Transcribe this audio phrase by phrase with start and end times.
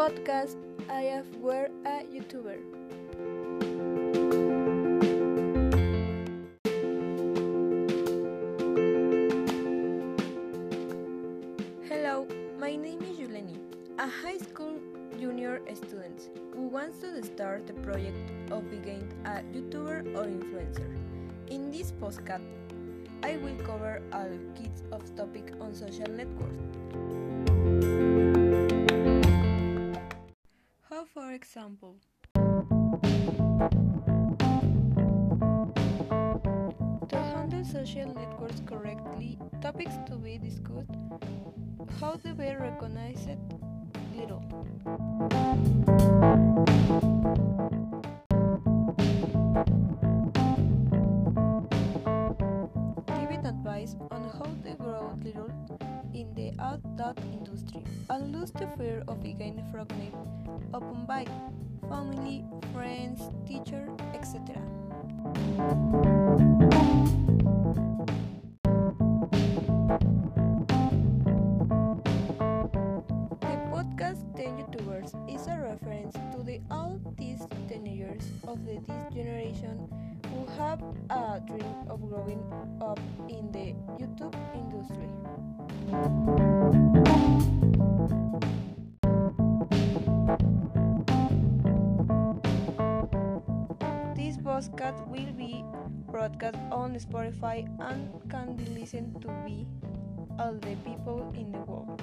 [0.00, 0.56] podcast,
[0.88, 2.56] I have were a YouTuber.
[11.84, 12.26] Hello,
[12.58, 13.58] my name is Yuleni,
[13.98, 14.80] a high school
[15.18, 18.16] junior student who wants to start the project
[18.50, 20.88] of being a YouTuber or influencer.
[21.50, 22.48] In this podcast,
[23.22, 26.69] I will cover all kinds of topics on social networks.
[31.30, 31.94] For example,
[37.08, 40.90] to handle social networks correctly, topics to be discussed,
[42.00, 43.28] how to be recognized
[44.16, 44.42] little.
[53.06, 55.59] Giving advice on how to grow little
[56.84, 60.14] outdoor industry and lose the fear of being fragmented
[60.74, 61.26] open by
[61.88, 64.54] family, friends, teacher, etc.
[73.40, 79.14] The podcast 10 YouTubers is a reference to the all these teenagers of the this
[79.14, 79.88] generation
[80.30, 82.42] who have a dream of growing
[82.80, 85.10] up in the YouTube industry.
[94.68, 95.64] Podcast will be
[96.10, 99.64] broadcast on Spotify and can be listened to by
[100.38, 102.02] all the people in the world.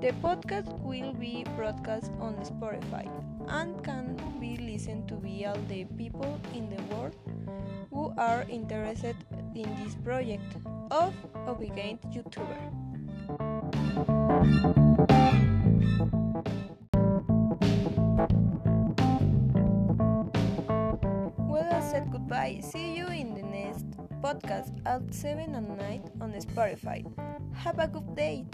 [0.00, 3.10] The podcast will be broadcast on Spotify
[3.48, 7.16] and can be listened to by all the people in the world
[7.90, 9.16] who are interested
[9.56, 10.56] in this project
[10.90, 11.14] of
[11.46, 12.84] Obligate YouTuber.
[22.44, 22.60] Goodbye.
[22.60, 23.86] See you in the next
[24.22, 27.04] podcast at 7 at night on Spotify.
[27.54, 28.44] Have a good day.